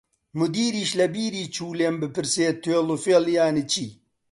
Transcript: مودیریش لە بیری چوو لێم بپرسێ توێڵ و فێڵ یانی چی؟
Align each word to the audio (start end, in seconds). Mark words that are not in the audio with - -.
مودیریش 0.37 0.91
لە 0.99 1.05
بیری 1.13 1.43
چوو 1.55 1.77
لێم 1.79 1.95
بپرسێ 2.01 2.47
توێڵ 2.61 2.87
و 2.91 3.01
فێڵ 3.03 3.23
یانی 3.37 3.65
چی؟ 3.71 3.85